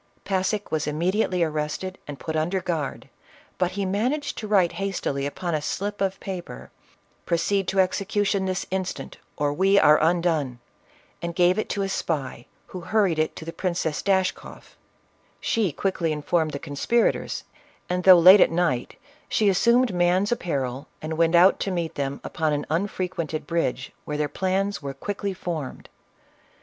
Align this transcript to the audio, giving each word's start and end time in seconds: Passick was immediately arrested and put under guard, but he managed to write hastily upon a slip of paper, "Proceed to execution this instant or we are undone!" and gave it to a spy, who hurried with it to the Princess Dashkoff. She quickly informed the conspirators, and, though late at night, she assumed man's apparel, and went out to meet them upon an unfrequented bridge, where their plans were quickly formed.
Passick 0.25 0.71
was 0.71 0.87
immediately 0.87 1.43
arrested 1.43 1.99
and 2.07 2.19
put 2.19 2.35
under 2.35 2.59
guard, 2.59 3.07
but 3.59 3.73
he 3.73 3.85
managed 3.85 4.35
to 4.39 4.47
write 4.47 4.71
hastily 4.81 5.27
upon 5.27 5.53
a 5.53 5.61
slip 5.61 6.01
of 6.01 6.19
paper, 6.19 6.71
"Proceed 7.27 7.67
to 7.67 7.79
execution 7.79 8.47
this 8.47 8.65
instant 8.71 9.17
or 9.37 9.53
we 9.53 9.77
are 9.77 10.01
undone!" 10.01 10.57
and 11.21 11.35
gave 11.35 11.59
it 11.59 11.69
to 11.69 11.83
a 11.83 11.87
spy, 11.87 12.47
who 12.65 12.79
hurried 12.81 13.19
with 13.19 13.25
it 13.25 13.35
to 13.35 13.45
the 13.45 13.53
Princess 13.53 14.01
Dashkoff. 14.01 14.75
She 15.39 15.71
quickly 15.71 16.11
informed 16.11 16.53
the 16.53 16.57
conspirators, 16.57 17.43
and, 17.87 18.03
though 18.03 18.17
late 18.17 18.41
at 18.41 18.49
night, 18.49 18.95
she 19.29 19.49
assumed 19.49 19.93
man's 19.93 20.31
apparel, 20.31 20.87
and 20.99 21.15
went 21.15 21.35
out 21.35 21.59
to 21.59 21.69
meet 21.69 21.93
them 21.93 22.21
upon 22.23 22.53
an 22.53 22.65
unfrequented 22.71 23.45
bridge, 23.45 23.91
where 24.05 24.17
their 24.17 24.27
plans 24.27 24.81
were 24.81 24.95
quickly 24.95 25.35
formed. 25.35 25.89